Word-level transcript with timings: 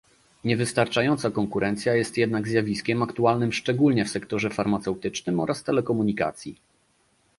Niewystarczająca 0.43 1.31
konkurencja 1.31 1.95
jest 1.95 2.17
jednak 2.17 2.47
zjawiskiem 2.47 3.03
aktualnym 3.03 3.53
szczególnie 3.53 4.05
w 4.05 4.09
sektorze 4.09 4.49
farmaceutycznym 4.49 5.39
oraz 5.39 5.63
telekomunikacji 5.63 6.55